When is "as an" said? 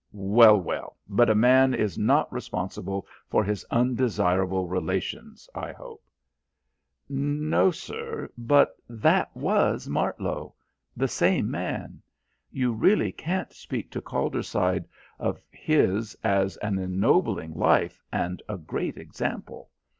16.23-16.79